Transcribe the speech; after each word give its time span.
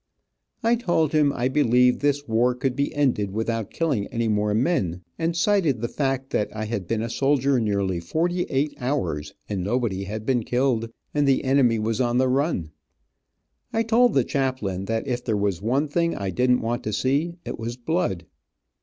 I 0.63 0.77
told 0.77 1.11
him 1.11 1.31
I 1.31 1.47
believed 1.47 1.99
this 2.01 2.27
war 2.27 2.55
could 2.55 2.75
be 2.75 2.91
ended 2.95 3.29
without 3.29 3.69
killing 3.69 4.07
any 4.07 4.27
more 4.27 4.55
men, 4.55 5.03
and 5.19 5.37
cited 5.37 5.79
the 5.79 5.87
fact 5.87 6.31
that 6.31 6.49
I 6.55 6.65
had 6.65 6.87
been 6.87 7.03
a 7.03 7.07
soldier 7.07 7.59
nearly 7.59 7.99
forty 7.99 8.45
eight 8.45 8.73
hours, 8.79 9.35
and 9.47 9.63
nobody 9.63 10.05
had 10.05 10.25
been 10.25 10.41
killed, 10.41 10.89
and 11.13 11.27
the 11.27 11.43
enemy 11.43 11.77
was 11.77 12.01
on 12.01 12.17
the 12.17 12.29
run. 12.29 12.71
I 13.71 13.83
told 13.83 14.15
the 14.15 14.23
chaplain 14.23 14.85
that 14.85 15.05
if 15.05 15.23
there 15.23 15.37
was 15.37 15.61
one 15.61 15.87
thing 15.87 16.15
I 16.15 16.31
didn't 16.31 16.61
want 16.61 16.83
to 16.85 16.93
see, 16.93 17.35
it 17.45 17.59
was 17.59 17.77
blood. 17.77 18.25